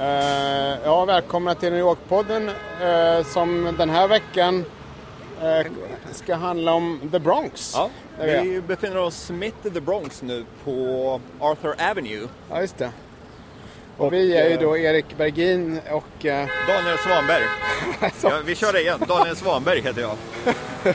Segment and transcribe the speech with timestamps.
[0.00, 2.48] Eh, ja, välkomna till New York-podden
[2.80, 4.64] eh, som den här veckan
[6.12, 7.72] ska handla om The Bronx.
[7.76, 7.90] Ja,
[8.20, 12.28] vi befinner oss mitt i The Bronx nu på Arthur Avenue.
[12.50, 12.90] Ja, just det.
[13.96, 17.44] Och, vi är ju då Erik Bergin och eh, Daniel Svanberg.
[18.22, 19.02] Ja, vi kör det igen.
[19.08, 20.16] Daniel Svanberg heter jag.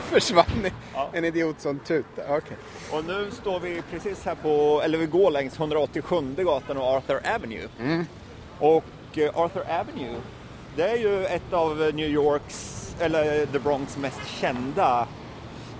[0.00, 1.08] försvann Ja.
[1.12, 2.24] en idiot som tutar.
[2.28, 2.56] Okej.
[2.90, 7.20] Och nu står vi precis här på, eller vi går längs 187 gatan och Arthur
[7.34, 7.68] Avenue.
[8.58, 8.84] Och
[9.18, 10.14] eh, Arthur Avenue,
[10.76, 15.08] det är ju ett av New Yorks, eller The Bronx mest kända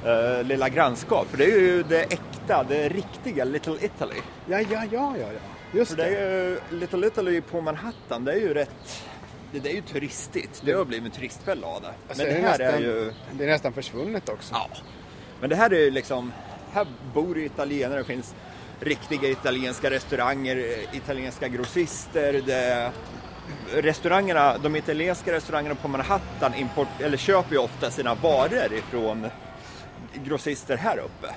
[0.04, 1.26] eh, lilla grannskap.
[1.30, 4.16] För det är ju det äkta, det riktiga Little Italy.
[4.46, 5.40] Ja, ja, ja, ja, ja.
[5.72, 9.04] Just För det är ju, Little Italy på Manhattan, det är ju rätt...
[9.52, 10.62] Det, det är ju turistigt.
[10.64, 11.88] Det har blivit en turistfälla av det.
[12.08, 13.12] Alltså, Men det är här nästan, är ju...
[13.32, 14.54] det är nästan försvunnet också.
[14.54, 14.68] Ja.
[15.40, 16.32] Men det här är ju liksom...
[16.72, 17.98] Här bor ju italienare.
[17.98, 18.34] Det finns
[18.80, 22.42] riktiga italienska restauranger, italienska grossister.
[22.46, 22.92] Det,
[23.74, 29.26] restaurangerna, de italienska restaurangerna på Manhattan import, eller köper ju ofta sina varor ifrån
[30.14, 31.34] grossister här uppe.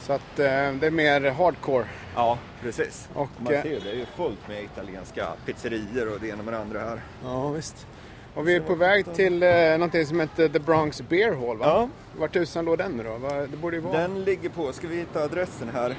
[0.00, 1.84] Så att eh, det är mer hardcore.
[2.14, 3.08] Ja, precis.
[3.14, 6.42] Och, Man eh, ser ju, det är ju fullt med italienska pizzerior och det ena
[6.42, 7.00] med det andra här.
[7.24, 7.86] Ja, visst.
[8.34, 11.66] Och vi är på väg till eh, någonting som heter The Bronx Beer Hall, va?
[11.66, 11.88] Ja.
[12.18, 13.16] Vart tusan låg den då?
[13.16, 13.98] Va- Det borde ju vara...
[13.98, 15.94] Den ligger på, ska vi hitta adressen här?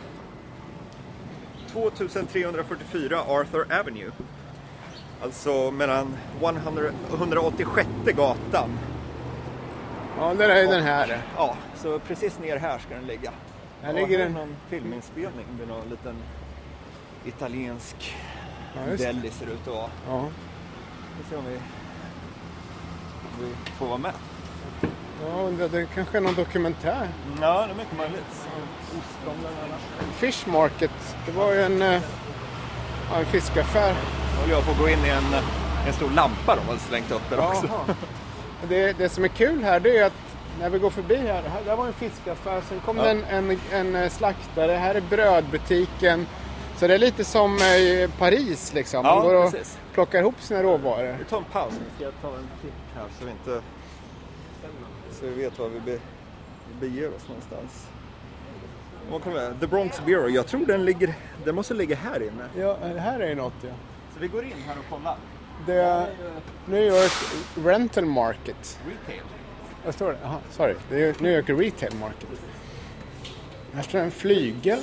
[1.72, 4.12] 2344 Arthur Avenue.
[5.22, 6.82] Alltså mellan 100,
[7.14, 8.70] 186 gatan.
[10.20, 11.22] Ja, det är den här.
[11.38, 13.32] Ja, så precis ner här ska den ligga.
[13.82, 14.34] Här Ja, ligger är den.
[14.34, 16.16] någon filminspelning med någon liten
[17.26, 18.16] italiensk
[18.76, 19.90] Ja, deli ser det ut att vara.
[20.08, 20.26] Ja.
[21.18, 24.14] Vi får se om vi, om vi får vara med.
[25.26, 27.08] Jag undrar, det kanske är någon dokumentär.
[27.42, 28.48] Ja, det är mycket möjligt.
[30.17, 30.92] Fish Market,
[31.26, 32.02] det var ju en, eh,
[33.11, 33.94] ja, en fiskaffär.
[34.33, 35.33] Nu håller jag på att gå in i en,
[35.88, 37.70] en stor lampa de har slängt upp där också.
[38.70, 40.14] Det, det som är kul här det är att
[40.60, 43.04] när vi går förbi här, här där var en fiskaffär, sen kom Ja.
[43.04, 46.28] det en, en, en eh, slaktare, här är brödbutiken.
[46.78, 49.04] Så det är lite som eh, i Paris liksom.
[49.05, 49.78] Man Ja, går och precis.
[49.94, 51.16] plockar ihop sina råvaror.
[51.20, 51.72] Vi tar en paus.
[51.73, 53.61] Nu ska jag ta en titt här så vi inte...
[55.20, 56.00] Så vi vet var vi, be,
[56.80, 57.88] beger oss någonstans.
[59.11, 59.54] Vad kan det?
[59.60, 60.30] The Bronx Bureau.
[60.30, 61.14] Jag tror den ligger...
[61.45, 62.45] Den måste ligga här inne.
[62.58, 63.70] Ja, här är något ja.
[64.14, 65.17] Så vi går in här och kollar.
[65.66, 66.08] Det är
[66.66, 67.11] New York
[67.66, 68.80] Rental Market.
[68.88, 69.22] Retail.
[69.86, 70.17] Vad står det?
[70.26, 70.73] Aha, sorry.
[70.89, 72.30] Det är New York Retail Market.
[73.73, 74.80] Här står en flygel.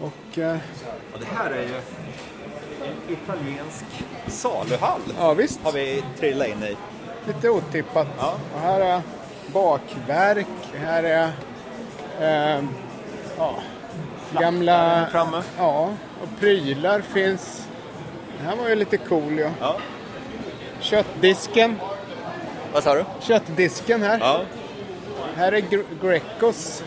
[0.00, 0.58] Och eh,
[1.14, 3.84] Och det här är ju en italiensk
[4.26, 5.00] saluhall.
[5.18, 6.76] ja visst, Har vi trillat in i.
[7.26, 8.06] lite otippat.
[8.18, 8.34] Ja.
[8.54, 9.02] Och här är
[9.52, 10.46] bakverk.
[10.84, 11.30] Här är
[12.20, 12.64] eh,
[13.38, 13.54] ja,
[14.40, 15.06] gamla...
[15.12, 15.42] framme.
[15.58, 15.90] Ja,
[16.22, 17.66] och prylar finns.
[18.38, 19.50] Det här var ju lite cool ja.
[19.60, 19.76] Ja.
[20.80, 21.80] Köttdisken.
[22.72, 23.04] Vad sa du?
[23.20, 24.18] Köttdisken här.
[24.20, 24.40] Ja.
[25.36, 26.82] Här är Gre- Grecos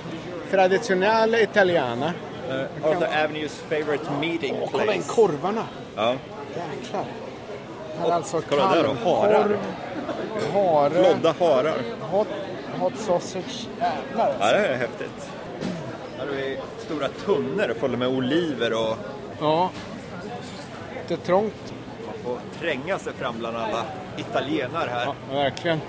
[0.51, 2.13] Traditionale Italiana.
[2.49, 5.15] Uh, Arthur Avenues favorite meeting Åh, kolla in place.
[5.15, 5.63] korvarna.
[5.95, 6.15] Ja.
[6.49, 7.05] Jäklar.
[7.99, 9.57] Här är alltså kalvkorv,
[10.53, 11.73] hare, Flodda harar.
[12.11, 12.27] hot,
[12.79, 13.67] hot sausage.
[13.79, 14.39] Jävlar Ja, alltså.
[14.47, 15.29] det är häftigt.
[16.17, 18.97] Här har vi stora tunnor fulla med oliver och
[19.39, 19.69] Ja.
[21.09, 21.73] Lite trångt.
[22.05, 23.83] man får tränga sig fram bland alla
[24.17, 25.05] italienare här.
[25.05, 25.81] Ja, verkligen.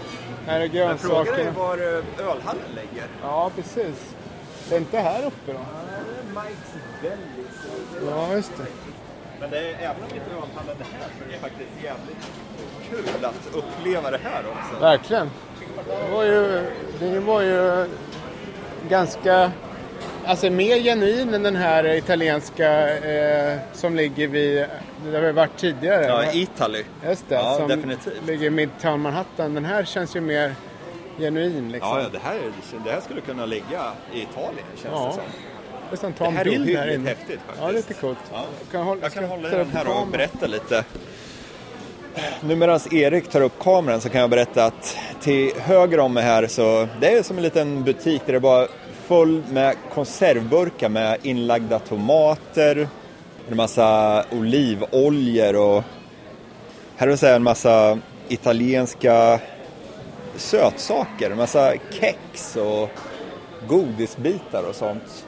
[0.46, 1.50] Här är Men frågan är grönsakerna.
[1.50, 3.08] var eh, ölhallen ligger.
[3.22, 4.14] Ja, precis.
[4.68, 5.58] Det är inte här uppe då?
[6.34, 7.54] Mike's Bellis.
[8.10, 8.66] Ja, just det.
[9.40, 12.30] Men det är, även om inte ölhallen är här så är det faktiskt jävligt
[12.90, 14.80] kul att uppleva det här också.
[14.80, 15.30] Verkligen.
[15.86, 16.62] Det var ju,
[16.98, 17.86] det var ju
[18.88, 19.50] ganska,
[20.26, 24.66] alltså mer genuin än den här italienska eh, som ligger vid,
[25.12, 26.04] där vi varit tidigare.
[26.04, 26.32] Ja?
[26.32, 26.84] Italy.
[27.08, 28.26] Just det, Ja, som definitivt.
[28.26, 29.54] ligger i Midtown Manhattan.
[29.54, 30.54] Den här känns ju mer
[31.18, 31.90] genuin liksom.
[31.90, 32.38] Ja, ja det, här,
[32.84, 35.06] det här skulle kunna ligga i Italien känns Ja.
[35.06, 35.22] det som.
[35.90, 37.08] Nästan ta Det en här är bild här inne.
[37.08, 37.62] häftigt faktiskt.
[37.62, 38.18] Ja, lite coolt.
[38.32, 38.44] Ja.
[38.72, 40.84] Kan hålla, Jag kan hålla ta den här och berätta lite.
[42.40, 46.24] Nu medan Erik tar upp kameran så kan jag berätta att till höger om mig
[46.24, 48.68] här så det är som en liten butik där det bara
[49.06, 52.88] full med konservburkar med inlagda tomater,
[53.50, 55.82] en massa olivoljor och
[56.96, 59.40] här vill det en massa italienska
[60.36, 62.90] sötsaker, en massa kex och
[63.68, 65.26] godisbitar och sånt.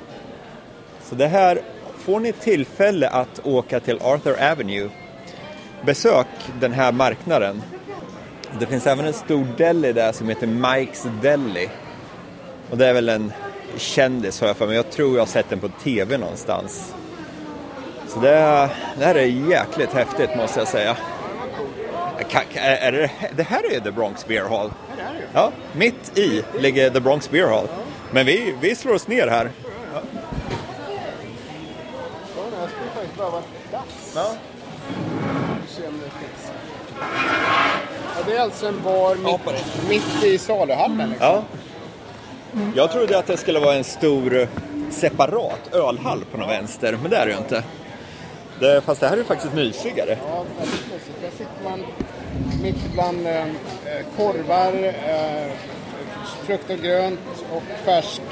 [1.03, 1.61] Så det här,
[1.99, 4.91] får ni tillfälle att åka till Arthur Avenue,
[5.85, 6.27] besök
[6.61, 7.63] den här marknaden.
[8.61, 11.69] Det finns även en stor deli där som heter Mike's Deli.
[12.71, 13.33] Och det är väl en
[13.77, 14.77] kändis har jag för mig.
[14.77, 16.95] Jag tror jag har sett den på TV någonstans.
[18.09, 20.97] Så det, det här är jäkligt häftigt måste jag säga.
[22.55, 24.73] Är det, det här är The Bronx Beer Hall.
[24.99, 25.27] Ju.
[25.33, 27.69] Ja, mitt i ligger The Bronx Beer Hall.
[28.11, 29.51] Men vi, vi slår oss ner här.
[34.15, 34.35] Ja,
[38.27, 41.11] det är alltså en bar mitt, mitt i saluhallen.
[41.11, 41.29] Liksom.
[41.29, 41.43] Ja.
[42.75, 44.49] Jag trodde att det skulle vara en stor
[44.91, 47.63] separat ölhall på någon vänster, men det är det ju inte.
[48.61, 50.19] Det, fast det här är faktiskt mysigare.
[50.29, 51.21] Ja, väldigt mysigt.
[51.23, 51.85] Där sitter man
[52.63, 53.45] mitt bland eh,
[54.17, 55.53] korvar, eh,
[56.47, 58.23] frukt och grönt och färsk.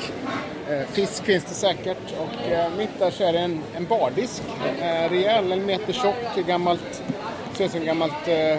[0.71, 2.15] Eh, fisk finns det säkert.
[2.19, 4.43] Och eh, mitt där så är det en, en bardisk.
[4.81, 7.03] Eh, rejäl, en meter tjock, gammalt,
[7.55, 8.59] ser ut som gammalt eh,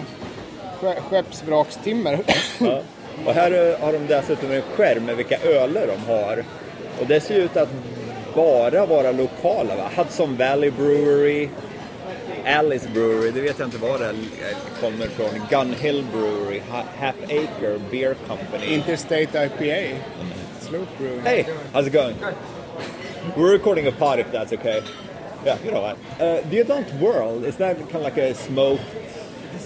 [1.10, 2.20] skeppsvrakstimmer.
[2.60, 2.82] Ja.
[3.26, 6.44] Och här har de dessutom en skärm med vilka öler de har.
[7.02, 7.70] Och det ser ut att
[8.36, 9.76] bara vara lokala.
[9.76, 9.90] Va?
[9.98, 11.50] Hudson Valley Brewery,
[12.46, 14.14] Alice Brewery, det vet jag inte var det
[14.82, 15.30] kommer från.
[15.50, 18.74] Gun Hill Brewery, Ha- Half Acre Beer Company.
[18.74, 19.98] Interstate IPA.
[20.62, 21.22] Sloop Brewing.
[21.24, 22.16] Hey, how's it going?
[23.38, 24.82] We're recording a pod if that's okay.
[25.46, 25.98] Yeah, you know what.
[26.20, 28.80] Uh, the Adult World, is that kind of like a smoke?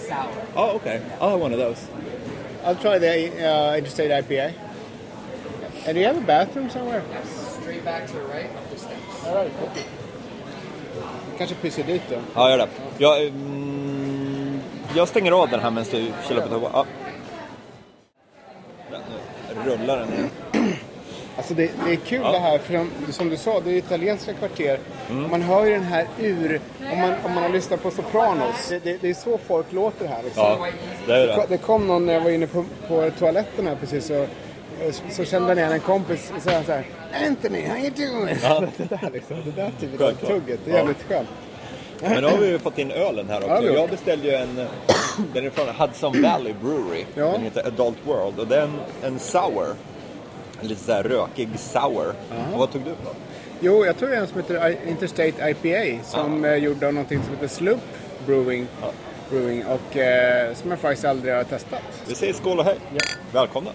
[0.10, 0.34] Sour.
[0.56, 1.02] Oh, okay.
[1.22, 1.88] I'll have one of those.
[2.66, 3.14] I'll try the
[3.46, 4.54] uh, Interstate IPA.
[5.86, 7.04] And do you have a bathroom somewhere?
[7.62, 9.26] Straight back to the right up the steps.
[9.26, 9.84] All right, okay.
[11.38, 12.16] Kanske pyser dit då.
[12.36, 12.68] Ja, gör det.
[12.98, 14.60] Jag, mm,
[14.96, 16.70] jag stänger av den här medan du chillar på toa.
[16.74, 16.86] Ja.
[19.66, 20.30] Rullar den ner.
[21.40, 22.32] Alltså det, det är kul Ja.
[22.32, 24.80] det här, för de, som du sa, det är italienska kvarter.
[25.10, 25.32] Mm.
[25.32, 26.62] Man hör ju den här ur,
[26.94, 28.68] om man, om man har lyssnat på Sopranos.
[28.70, 30.24] Det, det, det är så folk låter här.
[30.24, 30.44] Liksom.
[30.44, 30.68] Ja,
[31.08, 31.58] det är Det det.
[31.58, 34.26] Kom någon när jag var inne på, på toaletten här precis så,
[35.12, 36.84] så kände jag igen en kompis och sa så här
[37.28, 38.36] Anthony, how you doing?
[38.44, 38.60] Ja.
[38.78, 40.80] det där liksom, det där typ av tugget, det är Ja.
[40.80, 41.30] jävligt skönt.
[42.02, 43.74] Men nu har vi ju fått in ölen här Ja, också.
[43.74, 44.56] Jag beställde ju en,
[45.34, 47.06] den är från Hudson Valley Brewery.
[47.16, 47.26] Ja.
[47.32, 49.68] Den heter Adult World och det är en, en sour.
[50.62, 52.14] En lite såhär rökig sour.
[52.54, 53.10] Och vad tog du på?
[53.62, 57.48] Jo, jag är en som heter Interstate IPA som är gjord av någonting som heter
[57.48, 57.80] Sloop
[58.26, 58.68] Brewing.
[58.82, 58.92] Ja.
[59.30, 61.82] Brewing och eh, som jag faktiskt aldrig har testat.
[62.08, 62.78] Vi säger skål och hej.
[63.34, 63.72] Välkomna.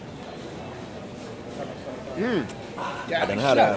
[3.11, 3.77] Ja, den här är,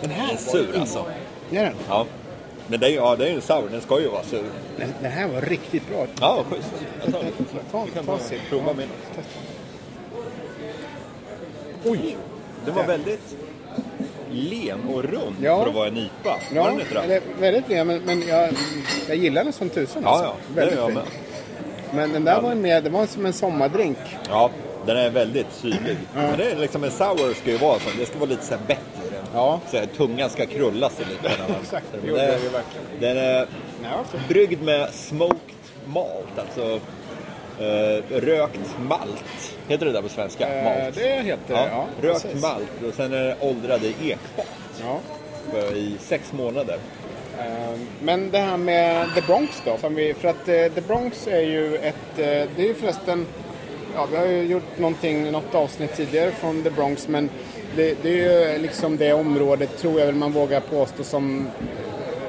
[0.00, 1.04] Den här är sur alltså.
[1.50, 1.74] Ja, den.
[1.88, 2.06] Ja.
[2.66, 4.44] Men det är ju ja, det är en sour, den ska ju vara sur.
[4.76, 6.06] Den, den här var riktigt bra.
[6.20, 6.68] Ja, schysst.
[7.04, 7.44] Jag tar lite.
[7.72, 8.40] Ta, Vi kan ta bara sitt.
[8.48, 8.88] prova min.
[11.86, 12.16] Oj!
[12.64, 13.36] Den var väldigt
[14.32, 15.60] len och rund Ja.
[15.62, 16.10] för att vara en IPA.
[16.24, 17.20] var Ja, den inte det?
[17.40, 18.50] väldigt bra, men, men jag,
[19.08, 20.02] jag gillar den som tusan.
[20.04, 20.24] Ja, alltså.
[20.26, 20.34] ja.
[20.54, 20.98] Det Väldigt fin.
[21.94, 23.98] Men den där var mer, det var som en sommardrink.
[24.28, 24.50] Ja,
[24.86, 25.96] den är väldigt syrlig.
[26.14, 27.88] Men det är liksom en sour ska ju vara så.
[27.98, 29.16] Det ska vara lite så här bättre.
[29.34, 29.60] Ja.
[29.70, 31.34] Så här, tungan ska krulla sig lite.
[31.62, 32.86] Exakt, det gjorde det- ju verkligen.
[33.00, 33.46] Den är
[33.82, 35.38] Ja, bryggd med smoked
[35.86, 36.80] malt, alltså
[37.60, 39.54] eh, rökt malt.
[39.68, 40.48] Heter det där på svenska?
[40.48, 40.94] Eh, malt.
[40.94, 42.08] det heter Ja, ja.
[42.08, 42.42] rökt precis.
[42.42, 44.46] malt och sen är det åldrade i ekfat
[44.82, 44.98] Ja.
[45.76, 46.78] i sex månader.
[47.38, 49.76] Eh, Men det här med The Bronx då?
[49.76, 51.94] Som vi, för att eh, The Bronx är ju ett...
[52.16, 53.26] Det är ju förresten...
[53.94, 57.30] Ja, vi har ju gjort någonting, något avsnitt tidigare från The Bronx men
[57.76, 61.48] det, det är ju liksom det området, tror jag väl man vågar påstå, som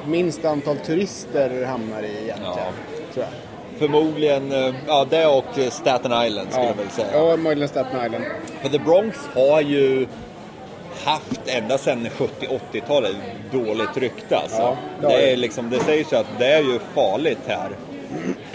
[0.07, 2.37] minst antal turister hamnar i egentligen.
[2.43, 2.71] Ja.
[3.13, 3.33] Tror jag.
[3.79, 7.07] Förmodligen, eh, ja det och Staten Island skulle jag väl säga.
[7.13, 8.23] Ja, möjligen Staten Island.
[8.61, 10.07] För The Bronx har ju
[11.05, 13.15] haft ända sedan 70-80-talet
[13.51, 14.57] dåligt rykte alltså.
[14.61, 17.69] Ja, det det, är liksom, det sägs ju att det är ju farligt här.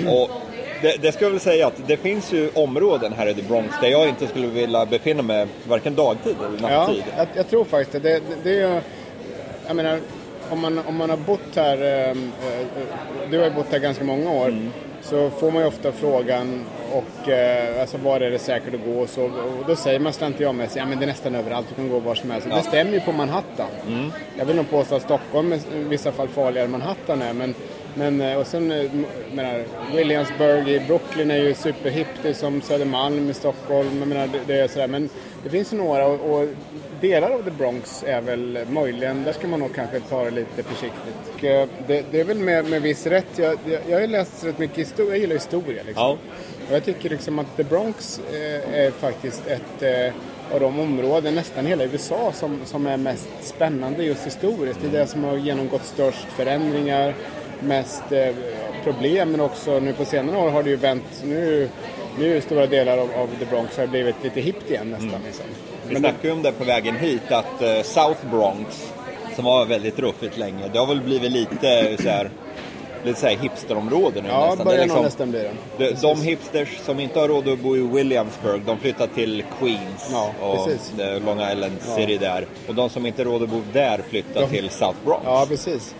[0.08, 0.30] Och
[0.82, 3.74] det, det ska jag väl säga att det finns ju områden här i The Bronx
[3.80, 7.02] där jag inte skulle vilja befinna mig varken dagtid eller Ja, nattid.
[7.16, 7.98] jag, jag tror faktiskt det.
[8.10, 8.80] det, det, är ju,
[9.66, 9.98] jag menar,
[10.50, 12.16] om man, om man har bott här, eh, eh,
[13.30, 14.70] du har ju bott här ganska många år, Mm.
[15.02, 19.00] Så får man ju ofta frågan och eh, alltså var är det säkert att gå
[19.00, 19.24] och så.
[19.24, 22.14] Och då säger man slentrianmässigt, ja men det är nästan överallt, du kan gå var
[22.14, 22.46] som helst.
[22.46, 23.68] Och Det stämmer ju på Manhattan.
[23.88, 24.10] Mm.
[24.38, 27.32] Jag vill nog påstå att Stockholm är i vissa fall farligare än Manhattan är.
[27.32, 27.54] Men,
[27.94, 28.90] men, eh, och sen, eh,
[29.32, 33.98] menar, Williamsburg i Brooklyn är ju superhippt, det är som Södermalm i Stockholm.
[33.98, 34.88] Jag menar, det, det är sådär.
[34.88, 35.08] Men
[35.44, 36.48] det finns ju några och, och
[37.02, 40.62] delar av The Bronx är väl möjligen, där ska man nog kanske ta det lite
[40.62, 41.44] försiktigt.
[41.44, 43.26] Eh, det, det är väl med, med viss rätt.
[43.36, 46.04] Jag, jag, har läst rätt mycket historia, jag gillar historia liksom.
[46.04, 46.18] Ja.
[46.68, 50.14] Och jag tycker liksom att The Bronx eh, är faktiskt ett, eh,
[50.54, 54.78] av de områden, nästan hela USA, som, som är mest spännande just historiskt.
[54.82, 57.14] Det är det som har genomgått störst förändringar,
[57.60, 58.02] mest
[58.84, 61.22] problem, men också nu på senare år har det ju vänt.
[61.24, 61.68] Nu,
[62.18, 65.20] nu stora delar av, av The Bronx har blivit lite hippt igen nästan.
[65.26, 65.44] Liksom.
[65.86, 68.92] Vi Men snackade ju om det på vägen hit, att eh, South Bronx,
[69.36, 72.30] som var väldigt ruffigt länge, det har väl blivit lite så här,
[73.04, 74.64] lite så här hipsterområde nu ja, nästan.
[74.66, 75.52] Börjar liksom- nästan bli det.
[75.78, 80.08] De, de hipsters som inte har råd att bo i Williamsburg, de flyttar till Queens
[80.12, 80.92] Ja, och precis.
[80.96, 82.46] the Long Island City där.
[82.68, 85.22] Och de som inte har råd att bo där flyttar De- till South Bronx.
[85.26, 85.94] Ja, precis.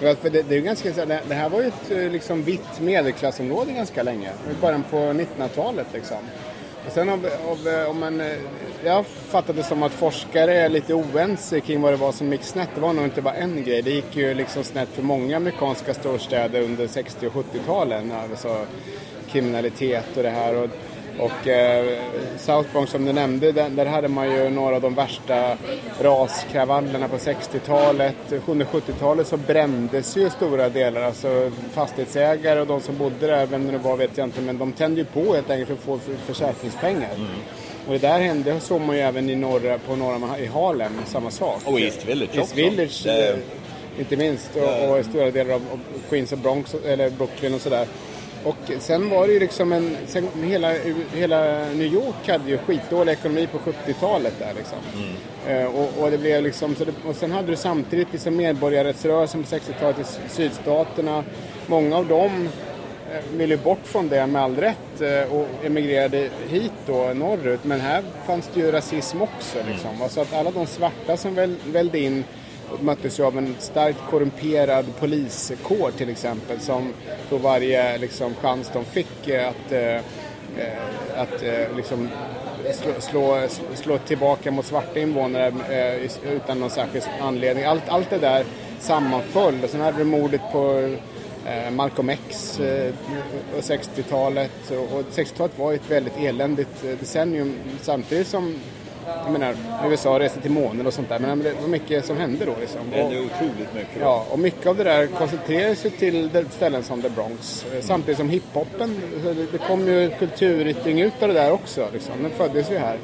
[0.00, 2.80] Ja, för det, det, är ganska, här, det, här var ju ett eh, liksom, vitt
[2.80, 4.30] medelklassområde ganska länge.
[4.50, 6.16] I början på 1900-talet liksom.
[6.86, 8.26] Och sen av, av, eh, om man, eh,
[8.84, 12.42] jag fattade det som att forskare är lite oense kring vad det var som gick
[12.42, 12.68] snett.
[12.74, 13.82] Det var nog inte bara en grej.
[13.82, 18.12] Det gick ju liksom snett för många amerikanska storstäder under 60 och 70-talen.
[18.12, 18.66] Alltså
[19.30, 20.54] kriminalitet och det här.
[20.54, 20.70] Och,
[21.20, 21.98] och eh,
[22.38, 25.56] South Bronx som du nämnde, där, där hade man ju några av de värsta
[26.00, 28.14] raskravallerna på 60-talet.
[28.46, 33.66] Under 70-talet så brändes ju stora delar, alltså fastighetsägare och de som bodde där, vem
[33.66, 35.80] det nu var vet jag inte, men de tände ju på helt enkelt för att
[35.80, 37.10] få för- försäkringspengar.
[37.86, 41.30] Och det där hände, såg man ju även i norra, på norra, i Harlem, samma
[41.30, 41.60] sak.
[41.64, 42.54] Och East Village East också.
[42.56, 43.36] Village, eh,
[43.98, 45.62] inte minst, och, och stora delar av
[46.10, 47.86] Queens och Bronx, eller Brooklyn och sådär.
[48.44, 50.72] Och sen var det ju liksom en, sen hela,
[51.14, 54.78] hela New York hade ju skitdålig ekonomi på 70-talet där liksom.
[55.46, 59.42] Eh, och, och det blev liksom, så det, och sen hade du samtidigt liksom medborgarrättsrörelsen
[59.42, 61.24] på 60-talet i sydstaterna.
[61.66, 62.48] Många av dem
[63.12, 67.64] eh, ville bort från det med all rätt eh, och emigrerade hit då norrut.
[67.64, 69.58] Men här fanns det ju rasism också.
[69.70, 70.02] Liksom.
[70.02, 72.24] Alltså att alla de svarta som väl, välde in
[72.80, 76.92] möttes ju av en starkt korrumperad poliskår till exempel som
[77.28, 80.02] på varje liksom, chans de fick eh, att, eh, eh,
[81.16, 82.08] att eh, liksom,
[82.72, 87.64] slå, slå, slå tillbaka mot svarta invånare eh, utan någon särskild anledning.
[87.64, 88.44] Allt, allt det där
[88.80, 89.64] sammanföll.
[89.64, 90.94] Och sen hade du mordet på
[91.46, 92.94] eh, Malcolm X eh,
[93.56, 94.70] och 60-talet.
[94.70, 98.54] Och, 60-talet var ju ett väldigt eländigt eh, decennium samtidigt som
[99.24, 101.18] jag menar, USA reste till månen och sånt där.
[101.18, 102.80] Men det var mycket som hände då liksom.
[102.90, 104.00] Det är otroligt mycket.
[104.00, 107.66] Ja, och mycket av det där koncentrerades ju till ställen som The Bronx.
[107.74, 109.00] Eh, Samtidigt som hiphopen,
[109.52, 111.88] det, kom ju kulturyttring ut av det där också.
[111.92, 112.22] Liksom.
[112.22, 112.98] Den föddes ju här.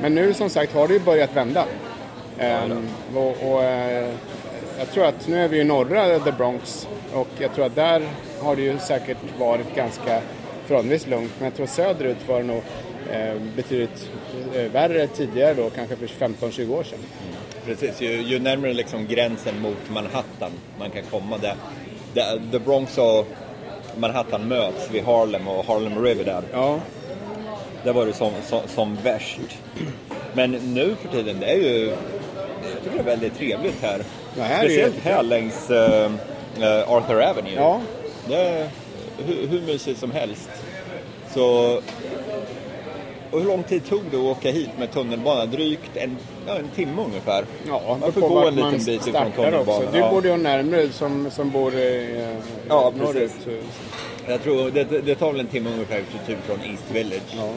[0.00, 1.64] Men nu som sagt har det ju börjat vända.
[2.38, 4.08] Ehm, och, och, eh,
[4.78, 8.02] jag tror att nu är vi i norra The Bronx och jag tror att där
[8.42, 10.20] har det ju säkert varit ganska
[10.66, 11.32] förhållandevis lugnt.
[11.38, 12.62] Men jag tror söderut var det nog
[13.56, 14.10] betydligt
[14.54, 16.98] eh, värre tidigare då, kanske för 15-20 år sedan.
[17.64, 21.54] Precis, ju, ju närmare liksom gränsen mot Manhattan man kan komma där.
[22.14, 23.26] där The Bronx och
[23.96, 26.42] Manhattan möts vid Harlem och Harlem River där.
[26.52, 26.80] Ja,
[27.84, 29.40] Där var det som, som, som värst.
[30.32, 31.92] Men nu för tiden, det är ju
[32.74, 34.02] jag tycker det är väldigt trevligt här.
[34.36, 35.12] Ja, här är Speciellt jättekul.
[35.12, 36.10] här längs eh,
[36.60, 37.54] eh, Arthur Avenue.
[37.54, 37.80] Ja.
[38.28, 38.68] Det är
[39.26, 40.50] hur, hur mysigt som helst.
[41.34, 41.80] Så...
[43.30, 45.46] Och hur lång tid tog det att åka hit med tunnelbana?
[45.46, 46.16] Drygt en,
[46.46, 47.44] ja, en timme ungefär.
[47.68, 49.60] Ja, Man får gå en liten bit ifrån tunnelbanan.
[49.68, 49.88] också.
[49.92, 50.10] Du Ja.
[50.10, 52.36] borde ju närmare som, som bor i eh,
[52.68, 53.32] Ja, norrut.
[54.28, 57.34] Jag tror det, det tar väl en timme ungefär typ från East Village.
[57.36, 57.48] Ja.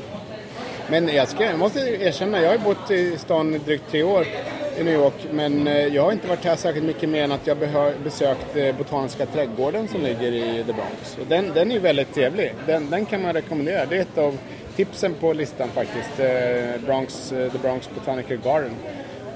[0.89, 4.25] Men jag, ska, jag måste erkänna, jag har bott i stan i drygt tre år
[4.79, 5.13] i New York.
[5.31, 7.57] Men eh, jag har inte varit här särskilt mycket mer än att jag
[8.03, 11.17] besökt eh, Botaniska trädgården som ligger i The Bronx.
[11.21, 12.53] Och den, den är ju väldigt trevlig.
[12.67, 13.85] Den, den kan man rekommendera.
[13.85, 14.37] Det är ett av
[14.85, 16.19] tipsen på listan faktiskt.
[16.19, 18.71] Eh, Bronx, eh, The Bronx Botanical Garden.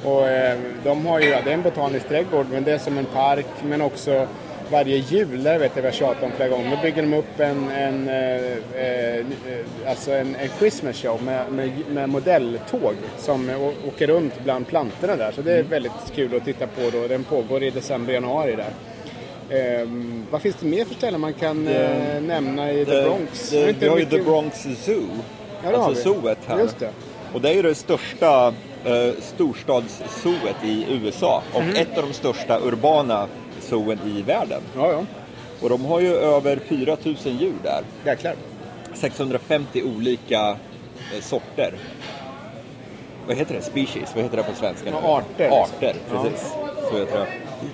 [0.03, 2.97] Och eh, de har ju, ja, det är en botanisk trädgård men det är som
[2.97, 4.27] en park men också
[4.71, 7.39] varje jul, det vet jag vi har tjatat om flera gånger, då bygger de upp
[7.39, 9.25] en, en, eh,
[9.87, 13.49] alltså en, en Christmas show med, med, med modelltåg som
[13.87, 15.31] åker runt bland plantorna där.
[15.31, 17.07] Så det är väldigt kul att titta på då.
[17.07, 18.73] Den pågår i december, januari där.
[19.49, 23.53] Ehm, vad finns det mer för ställen man kan eh, nämna i The Bronx?
[23.53, 25.03] Är Det, inte vi har ju The Bronx Zoo.
[25.63, 26.15] Ja, det har alltså vi.
[26.21, 26.59] zooet här.
[26.59, 26.89] Just det.
[27.33, 28.47] Och det är ju det största
[28.85, 31.75] eh, storstadszooet i USA och Mhm.
[31.75, 33.27] ett av de största urbana
[33.61, 34.61] zooen i världen.
[34.75, 35.03] Ja, ja.
[35.61, 37.81] Och de har ju över 4000 djur där.
[38.05, 38.35] Jäklar.
[38.93, 40.47] 650 olika
[41.15, 41.73] eh, sorter.
[43.27, 43.61] Vad heter det?
[43.61, 44.11] Species?
[44.15, 44.89] Vad heter det på svenska?
[44.89, 45.49] Ja, arter.
[45.49, 46.51] Arter, precis.
[46.91, 47.27] Så heter det.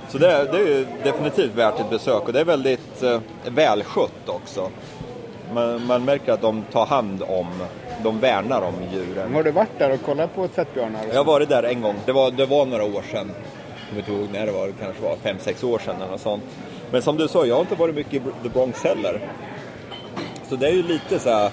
[0.10, 4.30] Så det, är- det är definitivt värt ett besök och det är väldigt eh, välskött
[4.30, 4.70] också.
[5.53, 7.48] Man, man märker att de tar hand om,
[8.03, 9.34] de värnar om djuren.
[9.34, 11.01] Har du varit där och kollat på tvättbjörnar?
[11.10, 13.32] Jag har varit där en gång, det var, det var några år sedan.
[13.75, 16.22] Jag kommer inte ihåg när det var, det kanske var 5-6 år sedan eller något
[16.22, 16.44] sånt.
[16.91, 19.20] Men som du sa, jag har inte varit mycket i The Bronx heller.
[20.50, 21.51] Så det är ju lite så här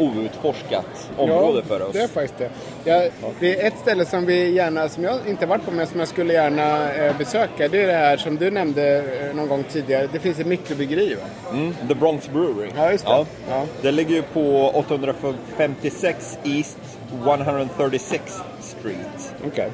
[0.00, 1.92] outforskat område ja, för oss.
[1.92, 2.50] det är faktiskt det.
[2.84, 5.98] Ja, det är ett ställe som vi gärna, som jag inte varit på men som
[5.98, 7.68] jag skulle gärna eh, besöka.
[7.68, 10.08] Det är det här som du nämnde eh, någon gång tidigare.
[10.12, 11.50] Det finns ett mikrobryggeri va?
[11.52, 12.70] Mm, The Bronx Brewery.
[12.76, 13.26] Ja, just det.
[13.48, 13.64] Ja.
[13.82, 16.78] Det ligger ju på 856 East
[17.12, 19.34] 136 Street.
[19.46, 19.70] Okej.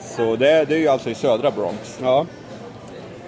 [0.00, 1.98] Så det, det är ju alltså i södra Bronx.
[2.02, 2.26] Ja.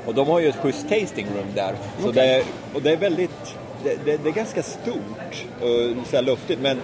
[0.06, 1.74] Och de har ju ett schysst tasting room där.
[2.02, 2.44] Så Okej.
[2.44, 2.44] det,
[2.76, 3.54] och det är väldigt,
[3.84, 6.60] det, det, det är ganska stort och så här luftigt.
[6.60, 6.80] Men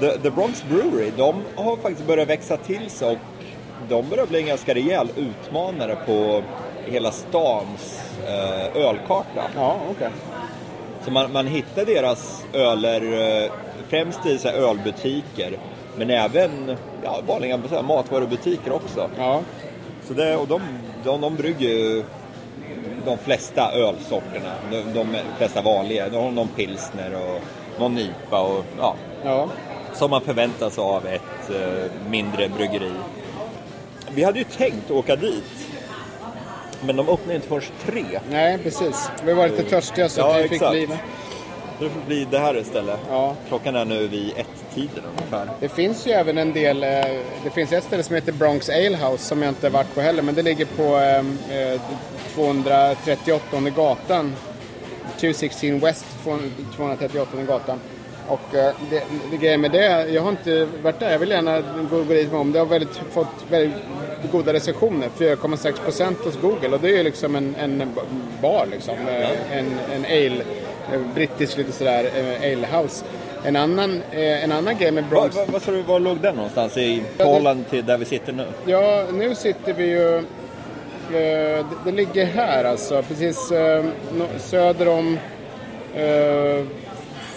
[0.00, 3.18] The, The Bronx Brewery, de har faktiskt börjat växa till sig och
[3.88, 6.42] de börjar bli en ganska rejäl utmanare på
[6.86, 9.42] hela stans eh, ölkarta.
[9.56, 10.08] Ja, okej.
[11.04, 13.02] Så man, man hittar deras öler
[13.42, 13.50] eh,
[13.88, 15.58] främst i så här ölbutiker.
[15.96, 19.10] Men även ja, vanliga så här, matvarubutiker också.
[19.18, 19.40] Ja.
[20.08, 20.60] Så det, och de,
[21.04, 22.04] de, de brygger ju
[23.04, 24.52] de flesta ölsorterna.
[24.70, 26.08] De, de flesta vanliga.
[26.08, 27.40] De har någon pilsner och
[27.80, 28.94] någon IPA och ja,
[29.24, 29.48] Ja.
[29.94, 32.92] som man förväntar sig av ett eh, mindre bryggeri.
[34.14, 35.44] Vi hade ju tänkt åka dit.
[36.86, 38.04] Men de öppnar inte först tre.
[38.30, 39.10] Nej, precis.
[39.24, 40.70] Vi var lite törstiga så Ja, vi fick exakt.
[40.72, 40.88] bli.
[41.78, 43.00] Det får bli det här istället.
[43.10, 43.34] Ja.
[43.48, 45.48] Klockan är nu vid ett-tiden ungefär.
[45.60, 46.88] Det finns ju även en del, eh,
[47.44, 50.22] det finns ett ställe som heter Bronx Ale House som jag inte varit på heller,
[50.22, 51.18] men det ligger på eh,
[51.58, 51.80] eh,
[52.34, 54.34] 238 gatan.
[55.20, 56.06] 216 West
[56.76, 57.80] 238 gatan.
[58.28, 61.60] Och eh, det, det grejen med det, jag har inte varit där, jag vill gärna
[61.90, 62.52] gå, gå dit med om.
[62.52, 63.82] Det har väldigt, fått väldigt
[64.32, 67.94] goda recensioner, 4,6 procent hos Google och det är ju liksom en, en
[68.42, 68.94] bar liksom.
[69.08, 70.44] Eh, En, en ale,
[70.92, 73.04] eh, brittisk lite sådär, eh, ale house.
[73.46, 75.36] En annan, en annan grej med Bronx...
[75.36, 78.46] va, vad sa du, var låg den någonstans i förhållande till där vi sitter nu?
[78.66, 80.22] Ja, nu sitter vi ju...
[81.12, 83.84] Eh, det, ligger här alltså, precis eh,
[84.38, 85.18] söder om
[85.94, 86.64] eh,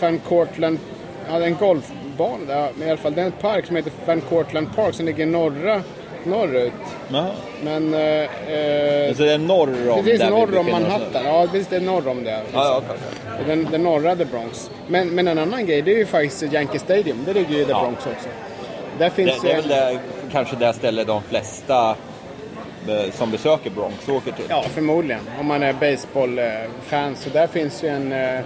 [0.01, 0.81] Van Cortlandt.
[1.29, 3.91] Ja, det en golfbana där, men i alla fall det är en park som heter
[4.05, 5.81] Van Cortlandt Park som ligger norra,
[6.23, 6.73] norrut.
[7.11, 7.27] Jaha.
[7.63, 7.93] Men...
[7.93, 10.65] Eh, eh, Så det är norr om precis där vi norr om?
[10.71, 11.25] Manhattan.
[11.25, 12.31] Ja, precis det är norr om det.
[12.31, 12.97] Ja, ja, okej,
[13.35, 13.45] okej.
[13.47, 14.71] Den, den norra The Bronx.
[14.87, 17.17] Men, men en annan grej, det är ju faktiskt Yankee Stadium.
[17.25, 17.79] Det ligger ju i The Ja.
[17.81, 18.29] Bronx också.
[18.99, 19.99] Där finns Det, det är väl det,
[20.31, 21.89] kanske det stället de flesta
[22.87, 24.45] eh, som besöker Bronx åker till.
[24.49, 25.21] Ja, förmodligen.
[25.39, 27.15] Om man är baseballfan.
[27.15, 28.39] Så där finns ju en, eh,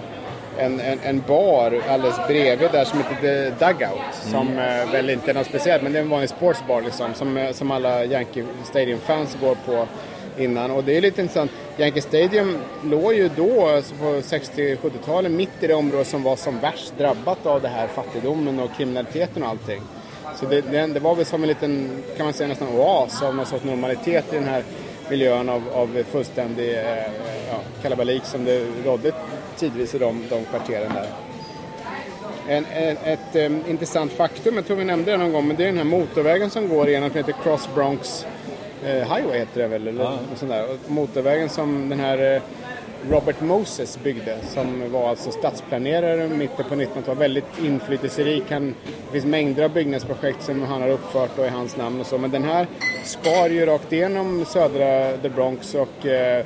[0.57, 4.15] en, en, en bar alldeles bredvid där som heter The Dugout.
[4.31, 7.13] Som eh, väl inte är något speciellt, men det är en vanlig sportsbar liksom.
[7.13, 9.87] Som, eh, som alla Yankee Stadium-fans går på
[10.37, 10.71] innan.
[10.71, 11.51] Och det är lite intressant.
[11.77, 16.59] Yankee Stadium låg ju då, alltså på 60-70-talet, mitt i det område som var som
[16.59, 19.81] värst drabbat av det här fattigdomen och kriminaliteten och allting.
[20.35, 23.35] Så det, det, det var väl som en liten, kan man säga nästan oas av
[23.35, 24.63] någon sorts normalitet i den här
[25.09, 27.03] miljön av, av fullständig eh,
[27.51, 29.11] ja, kalabalik som det rådde
[29.57, 31.07] tidvis i de, de kvarteren där.
[32.47, 35.63] En, en, ett eh, intressant faktum, jag tror vi nämnde det någon gång, men det
[35.63, 38.25] är den här motorvägen som går igenom, som heter Cross Bronx
[38.85, 40.63] eh, Highway heter det väl, eller något sånt där.
[40.69, 42.41] Och motorvägen som den här eh,
[43.09, 48.43] Robert Moses byggde, som var alltså stadsplanerare mitten på 1900-talet, väldigt inflytelserik.
[48.49, 52.05] Han, det finns mängder av byggnadsprojekt som han har uppfört och i hans namn och
[52.05, 52.67] så, men den här
[53.03, 56.45] skar ju rakt igenom södra The Bronx och eh,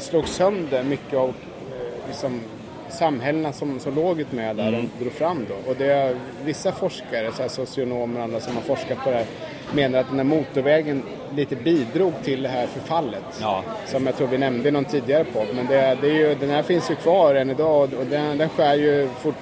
[0.00, 2.40] slog sönder mycket av eh, liksom,
[2.88, 5.70] samhällena som, som låg ut med där de drog fram då.
[5.70, 9.16] Och det är vissa forskare, så här socionomer och andra som har forskat på det
[9.16, 9.26] här,
[9.74, 11.02] menar att den här motorvägen
[11.34, 13.24] lite bidrog till det här förfallet.
[13.40, 13.64] Ja.
[13.86, 15.44] Som jag tror vi nämnde någon tidigare på.
[15.54, 18.48] Men det, det är ju, den här finns ju kvar än idag och den, den
[18.48, 19.34] skär ju fort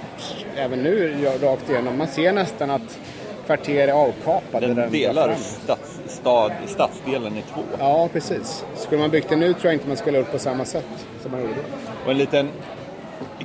[0.57, 1.99] även nu rakt igenom.
[1.99, 2.99] Man ser nästan att
[3.47, 4.67] kvarter är avkapade.
[4.67, 7.61] Den går delar stads, stad, stadsdelen i två.
[7.79, 8.65] Ja, precis.
[8.77, 11.07] Skulle man byggt det nu tror jag inte man skulle ha gjort på samma sätt
[11.23, 12.05] som man gjorde då.
[12.05, 12.49] Och en liten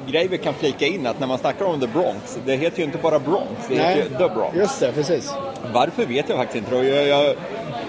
[0.07, 2.83] grej vi kan flika in att när man snackar om The Bronx, det heter ju
[2.83, 4.55] inte bara Bronx, det heter ju The Bronx.
[4.55, 5.33] just det, precis.
[5.73, 6.75] Varför vet jag faktiskt inte.
[6.75, 7.35] Jag, jag,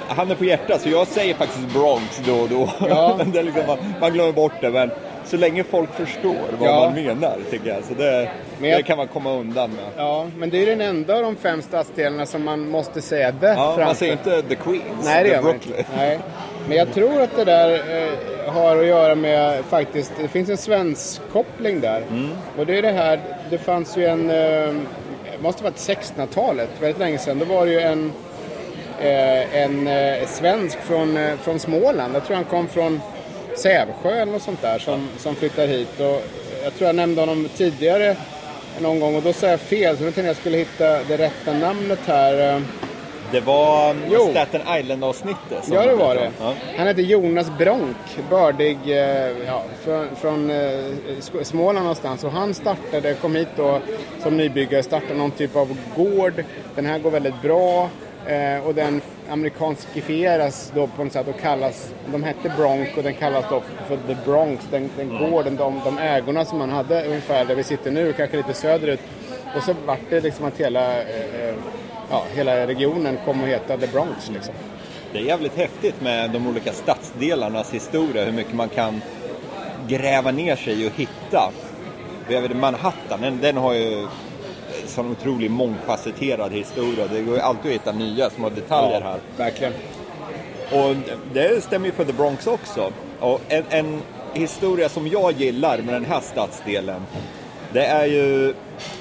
[0.09, 2.69] han är på hjärtat så jag säger faktiskt Bronx då och då.
[2.89, 3.21] Ja.
[3.33, 4.91] liksom, man, man glömmer bort det men
[5.25, 6.81] så länge folk förstår vad Ja.
[6.81, 7.85] man menar tycker jag.
[7.85, 8.29] Så det,
[8.61, 9.85] Men jag- det kan man komma undan med.
[9.97, 13.47] Ja, men det är den enda av de fem stadsdelarna som man måste säga the
[13.47, 13.85] Ja, framför.
[13.85, 15.67] man säger inte The Queens, Nej, det gör man inte.
[15.69, 15.87] Brooklyn.
[15.97, 16.19] Nej.
[16.69, 20.57] Men jag tror att det där eh, har att göra med faktiskt, det finns en
[20.57, 22.03] svensk koppling där.
[22.11, 22.31] Mm.
[22.59, 26.99] Och det är det här, det fanns ju en, eh, det måste varit 1600-talet, väldigt
[26.99, 27.39] länge sedan.
[27.39, 28.13] Då var det ju en,
[29.01, 32.15] eh, en eh, svensk från, eh, från Småland.
[32.15, 33.01] Jag tror han kom från
[33.57, 36.01] Sävsjö eller något sånt där som, som flyttade hit.
[36.01, 36.23] Och
[36.65, 38.17] jag tror jag nämnde honom tidigare
[38.81, 41.53] någon gång och då sa jag fel så jag tänkte jag skulle hitta det rätta
[41.53, 42.63] namnet här.
[43.33, 44.29] Det var Jo.
[44.31, 45.69] Staten Island-avsnittet.
[45.73, 46.31] Ja, det var det.
[46.41, 46.55] Ja.
[46.77, 47.97] Han heter Jonas Bronk,
[48.31, 52.25] bördig eh, ja, från, från eh, Småland någonstans.
[52.25, 53.81] Och han startade, kom hit då
[54.23, 56.45] som nybyggare, startade någon typ av gård.
[56.75, 57.91] Den här går väldigt bra
[58.27, 63.15] eh, och den amerikanskifieras då på något sätt och kallas, de hette Bronk och den
[63.15, 67.45] kallas då för The Bronx, den, den gården, de, de ägorna som man hade ungefär
[67.45, 69.01] där vi sitter nu, kanske lite söderut.
[69.57, 71.55] Och så vart det liksom att hela, eh, eh,
[72.11, 74.55] ja, hela regionen kom att heta The Bronx liksom.
[75.13, 79.03] Det är jävligt häftigt med de olika stadsdelarnas historia, hur mycket man kan
[79.89, 81.53] gräva ner sig och hitta.
[82.29, 84.07] Jag vet, Manhattan, den, den har ju
[84.93, 87.07] sån otroligt mångfacetterad historia.
[87.13, 89.19] Det går ju alltid att hitta nya små detaljer här.
[89.37, 89.73] Verkligen.
[90.73, 90.97] Och
[91.33, 92.93] det stämmer ju för The Bronx också.
[93.21, 94.03] Och en, en
[94.35, 97.01] historia som jag gillar med den här stadsdelen,
[97.73, 98.55] det är ju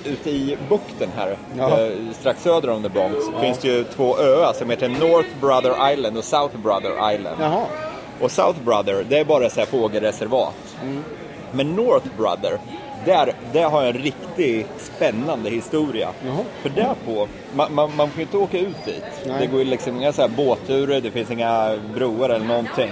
[0.05, 1.79] ute i bukten här, Ja.
[1.79, 5.93] eh, strax söder om The Bronx, finns det ju två öar som heter North Brother
[5.93, 7.37] Island och South Brother Island.
[7.41, 7.63] Jaha.
[8.21, 10.75] Och South Brother, det är bara så här fågelreservat.
[11.51, 12.57] Men North Brother,
[13.05, 16.09] där, där har jag en riktigt spännande historia.
[16.25, 16.43] Jaha.
[16.61, 19.03] För därpå, man, man, man får ju inte åka ut dit.
[19.25, 19.35] Nej.
[19.39, 22.91] Det går ju liksom inga så här båtturer, det finns inga broar eller någonting.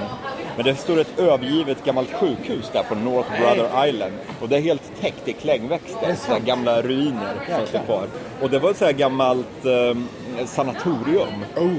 [0.55, 4.13] Men det står ett övergivet gammalt sjukhus där på North Brother Island.
[4.41, 8.07] Och det är helt täckt i klängväxter, så här gamla ruiner som står kvar.
[8.41, 9.97] Och det var ett så här gammalt eh,
[10.45, 11.45] sanatorium.
[11.57, 11.73] Oh.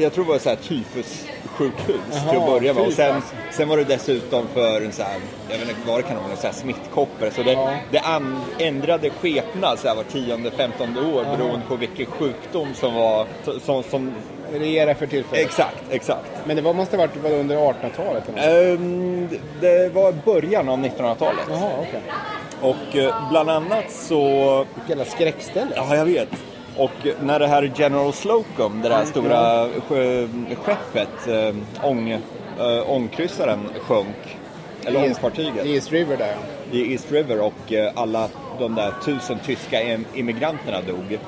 [0.00, 0.56] Jag tror det var så här
[1.58, 2.86] tyfussjukhus Jaha, till att börja med.
[2.86, 6.02] Och sen, sen var det dessutom för en så här, jag vet inte vad det
[6.02, 7.30] kan vara, här smittkoppor.
[7.34, 7.70] Så det, Ja.
[7.90, 12.94] det an, ändrade skepnad så här var tionde, femtonde år beroende på vilken sjukdom som
[12.94, 13.26] var,
[13.64, 14.12] som, som
[14.52, 15.46] Regera för tillfället.
[15.46, 16.26] exakt, exakt.
[16.44, 18.28] Men det var, måste ha varit var under 1800-talet?
[18.28, 18.78] eller något?
[18.80, 19.28] Ehm,
[19.60, 21.44] det var början av 1900-talet.
[21.50, 22.00] Jaha, okej.
[22.60, 24.24] Och eh, bland annat så
[24.74, 25.70] Vilket jävla skräckställe.
[25.76, 26.28] Ja, jag vet.
[26.78, 26.90] Och
[27.22, 29.68] när det här General Slocum, det där stora
[30.64, 31.54] skeppet, äh,
[31.88, 34.38] ång, äh, ångkryssaren sjönk,
[34.84, 36.34] eller ångfartyget, I East River där
[36.72, 41.18] i East River och eh, alla de där tusen tyska immigranterna dog.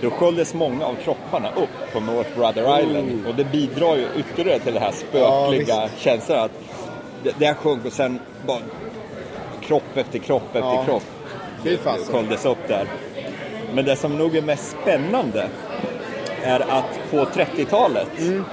[0.00, 3.26] Då sköljdes många av kropparna upp på North Brother Island.
[3.26, 6.50] Och det bidrar ju ytterligare till det här spökliga Ja, känslan att
[7.22, 8.60] det, det här sjönk och sen bara
[9.60, 10.84] kropp efter kropp efter Ja.
[10.84, 11.02] kropp
[12.12, 12.86] sköljdes upp där.
[13.74, 15.48] Men det som nog är mest spännande
[16.42, 18.44] är att på 30-talet, Mm.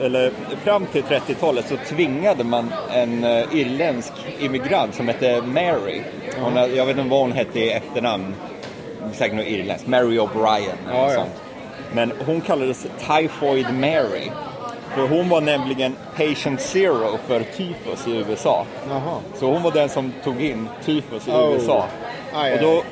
[0.00, 0.30] eller
[0.64, 6.02] fram till 30-talet så tvingade man en uh, irländsk immigrant som hette Mary.
[6.40, 8.34] Hon, har- jag vet inte vad hon hette i efternamn,
[9.12, 11.30] säkert något irländskt, Mary O'Brien eller Ja, sånt.
[11.92, 14.30] Men hon kallades Typhoid Mary.
[14.94, 18.66] För hon var nämligen patient zero för tyfus i USA.
[18.90, 19.18] Jaha.
[19.34, 21.52] Så hon var den som tog in tyfus i Oh.
[21.54, 21.84] USA.
[22.34, 22.82] Aj, och då,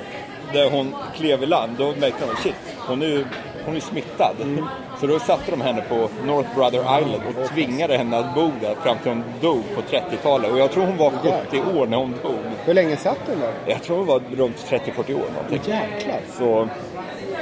[0.54, 2.54] när hon klev i land, då märkte de shit,
[2.88, 3.24] hon är ju
[3.66, 4.36] hon är smittad.
[4.42, 4.64] Mm.
[5.00, 8.74] Så då satte de henne på North Brother Island och tvingade henne att bo där
[8.74, 10.52] fram till hon dog på 30-talet.
[10.52, 12.38] Och jag tror hon var 70 år när hon dog.
[12.64, 13.52] Hur länge satt du där?
[13.66, 15.72] Jag tror hon var runt 30-40 år någonting.
[15.72, 16.20] Jäklar.
[16.38, 16.68] Så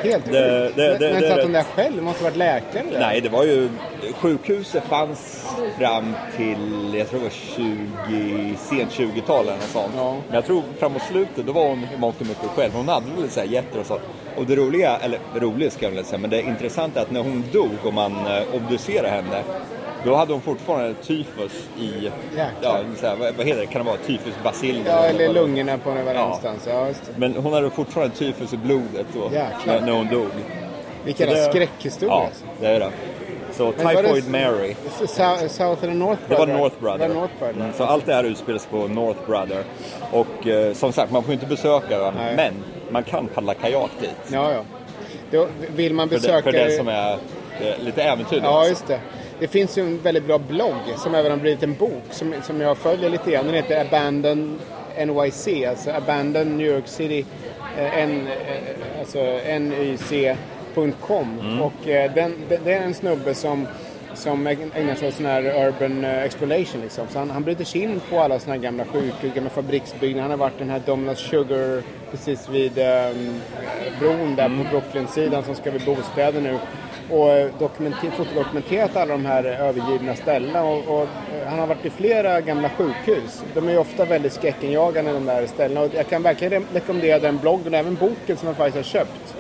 [0.05, 2.03] Helt Det- det- Men- det- Men satt hon där själv?
[2.03, 3.01] Måste varit läkare där?
[3.01, 3.69] Nej, det var ju...
[4.21, 5.47] Sjukhuset fanns
[5.79, 7.33] fram till, jag tror det var
[8.11, 9.93] 20, sent 20-tal eller något sånt.
[9.97, 10.17] Ja.
[10.27, 12.73] Men jag tror framåt slutet, då var hon i mångt och mycket själv.
[12.75, 13.99] Hon hade väl så här getter och så.
[14.37, 17.21] Och det roliga, eller roligt ska jag väl säga, men det intressanta är att när
[17.23, 19.43] hon dog och man eh, obducerade henne,
[20.05, 22.11] då hade hon fortfarande tyfus i,
[22.63, 24.83] ja, så här, vad, heter det, kan det vara tyfusbaciller?
[24.87, 26.41] Ja, eller lungorna på någon Ja.
[26.67, 26.89] Ja.
[27.17, 29.31] Men hon hade fortfarande tyfus i blodet då,
[29.67, 30.27] när, när hon dog.
[31.05, 32.15] Vilken det- skräckhistoria.
[32.15, 32.45] Ja, alltså.
[32.61, 32.91] det är det.
[33.57, 34.75] Så Men var det- Typhoid Mary.
[35.07, 36.61] South, South eller North Det var Brother?
[36.61, 37.09] North Brother.
[37.09, 37.55] Var North Brother.
[37.61, 39.65] Mm, så allt det här utspelas på North Brother.
[40.13, 42.37] Och eh, som sagt, man får inte besöka Nej.
[42.37, 42.55] men
[42.91, 44.11] man kan paddla kajak dit.
[44.33, 44.61] Ja, ja.
[45.31, 46.37] Då vill man För, besöka...
[46.37, 48.45] det, för den som är eh, lite äventyrlig.
[48.45, 49.01] Ja, just det.
[49.39, 52.61] Det finns ju en väldigt bra blogg som även har blivit en bok som, som
[52.61, 53.47] jag följer lite grann.
[53.47, 54.59] Den heter Abandon
[55.07, 57.25] NYC, alltså Abandon New York City,
[57.79, 59.19] eh, N, eh, alltså
[59.59, 61.39] nyc.com.
[61.41, 61.63] Mm.
[61.63, 63.67] Och eh, den, det, det är en snubbe som
[64.17, 67.07] som ägnar sig åt sån här urban eh, exploration liksom.
[67.09, 70.23] Så han, han bryter sig in på alla såna här gamla sjukhus, gamla fabriksbyggnader.
[70.23, 73.41] Han har varit den här Domino's Sugar precis vid um,
[74.01, 76.59] bron där på Brooklyn-sidan som ska bli bostäder nu.
[77.11, 80.63] Och eh, dokumenter, fotodokumenterat alla de här eh, övergivna ställena.
[80.65, 83.43] Och, och eh, han har varit i flera gamla sjukhus.
[83.55, 85.81] De är ju ofta väldigt skräckinjagande de där ställena.
[85.81, 89.01] Och jag kan verkligen re- rekommendera den bloggen och även boken som jag faktiskt har
[89.01, 89.35] köpt.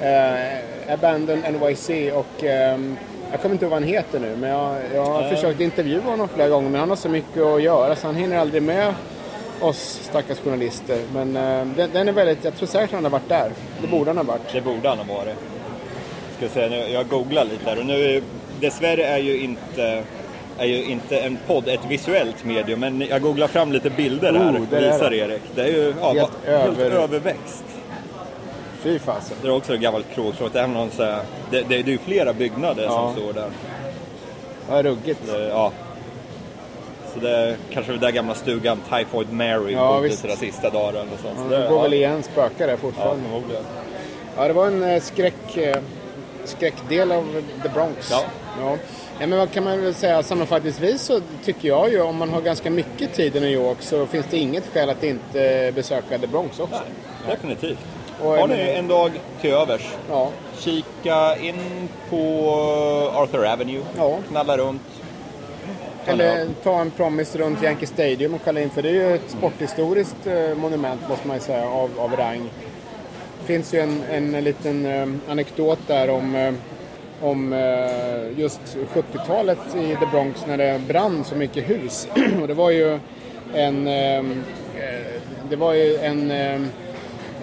[0.00, 2.96] Eh, Abandon NYC och ehm,
[3.30, 6.28] jag kommer inte ihåg vad han heter nu men jag, jag har försökt intervjua honom
[6.28, 8.94] flera gånger men han har så mycket att göra så han hinner aldrig med
[9.60, 10.98] oss stackars journalister.
[11.14, 13.50] Men eh, den, den är väldigt, jag tror säkert han har varit där.
[13.82, 14.52] Det borde han ha varit.
[14.52, 15.36] Det borde han ha varit.
[16.48, 18.22] Ska säga, nu, jag googlar lite här och nu,
[18.60, 20.02] dessvärre är ju inte
[20.58, 24.40] är ju inte en podd ett visuellt medium, men jag googlar fram lite bilder här
[24.50, 25.16] Oh, och det visar det.
[25.16, 25.42] Erik.
[25.54, 27.64] Det är ju ja, Helt helt över- överväxt.
[28.82, 29.36] Fy fasen.
[29.42, 31.98] Det är också ett gammalt krogslott, det någon så här, det, det, det är ju
[31.98, 32.90] flera byggnader Ja.
[33.14, 33.50] som står där.
[34.70, 35.20] Ja, ruggigt.
[35.26, 35.72] Det, ja.
[37.14, 40.88] Så det är kanske den där gamla stugan Typhoid Mary Ja, bodde sina sista dagar
[40.88, 41.38] eller sånt.
[41.38, 43.22] Så Ja, det, det går ja, väl igen spökar där Ja, fortfarande.
[43.24, 43.62] förmodligen.
[44.36, 45.76] Ja, det var en eh, skräck, eh,
[46.44, 48.10] skräckdel av The Bronx.
[48.10, 48.22] Ja.
[48.60, 48.76] Ja.
[49.20, 52.40] Ja, men vad kan man väl säga sammanfattningsvis så tycker jag ju om man har
[52.40, 56.26] ganska mycket tid i New York så finns det inget skäl att inte besöka The
[56.26, 56.80] Bronx också.
[57.28, 57.78] Definitivt.
[58.22, 60.28] Och Har ni en dag till övers, Ja,
[60.58, 62.18] kika in på
[63.14, 64.18] Arthur Avenue, Ja.
[64.28, 64.82] knalla runt.
[66.06, 69.30] Eller ta en promis runt Yankee Stadium och kolla in för det är ju ett
[69.30, 72.50] sporthistoriskt eh, monument måste man ju säga av, av rang.
[73.42, 76.54] Det finns ju en, en liten eh, anekdot där om, eh,
[77.20, 78.60] om eh, just
[78.94, 82.08] 70-talet i The Bronx när det brann så mycket hus.
[82.42, 82.98] och det var ju
[83.54, 84.22] en, eh, eh,
[85.50, 86.60] det var ju en, eh,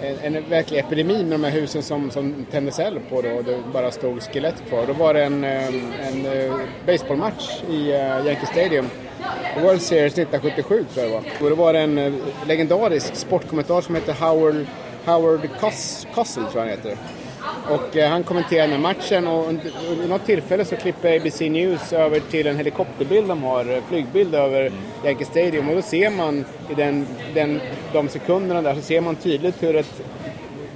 [0.02, 3.44] en, en verklig epidemi med de här husen som, som tändes eld på då och
[3.44, 4.84] det bara stod skelett kvar.
[4.86, 5.66] Då var det en, eh,
[6.08, 6.54] en eh,
[6.86, 7.88] baseballmatch i
[8.26, 8.86] Yankee Stadium.
[9.62, 11.44] World Series 1977 tror jag det var.
[11.44, 14.66] Och då var det en legendarisk sportkommentar som hette Howard,
[15.04, 16.96] Howard Cos, Cosell tror jag han heter.
[17.70, 21.40] Och eh, han kommenterar den här matchen och under- vid något tillfälle så klipper ABC
[21.40, 24.72] News över till en helikopterbild de har, eh, flygbild över
[25.04, 27.60] Yankee Stadium och då ser man i den, den,
[27.92, 30.00] de sekunderna där så ser man tydligt hur ett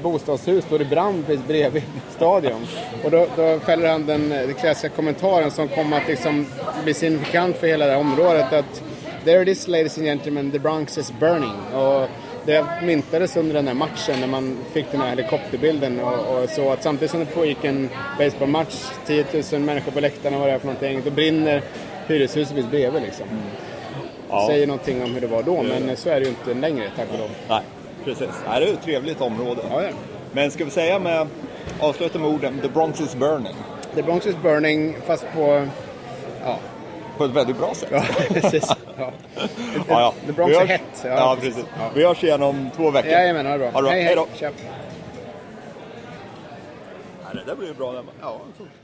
[0.02, 1.82] bostadshus står i brand precis bredvid
[2.16, 2.66] stadion.
[3.04, 6.46] Och då, då fäller han den, eh, den klassiska kommentaren som kommer att liksom
[6.84, 8.82] bli signifikant för hela det här området att
[9.24, 11.52] There it is ladies and gentlemen, the Bronx is burning.
[11.74, 12.08] Och
[12.46, 16.70] det myntades under den här matchen när man fick den här helikopterbilden och, och så
[16.70, 20.58] att samtidigt som det pågick en baseballmatch, 10 000 människor på läktarna vad det är
[20.58, 21.62] för någonting, då brinner
[22.06, 23.26] hyreshuset precis bredvid liksom.
[24.28, 24.46] Ja.
[24.48, 27.08] Säger någonting om hur det var då, men så är det ju inte längre tack
[27.12, 27.30] och lov.
[27.48, 27.62] Nej,
[28.04, 28.28] precis.
[28.44, 29.60] Det är ett trevligt område.
[29.70, 29.88] Ja, ja.
[30.32, 31.26] Men ska vi säga med,
[31.80, 33.54] avsluta med orden, The Bronx is burning.
[33.94, 35.66] The Bronx is burning fast på...
[36.44, 36.58] Ja,
[37.18, 37.88] På ett väldigt bra sätt.
[37.92, 38.72] ja precis.
[38.98, 39.12] Ja.
[39.88, 40.14] Ja, ja.
[40.26, 41.04] The Bronx Vi är hett.
[41.04, 41.64] Ja, precis.
[41.94, 43.10] Vi hörs igen om två veckor.
[43.10, 43.70] Jajamän, ha det bra.
[43.70, 43.92] Ha det bra.
[43.92, 44.26] Hej då.
[44.34, 44.50] Tja.
[47.32, 47.94] Det där blir ju bra.
[48.20, 48.83] Ja, det funkar.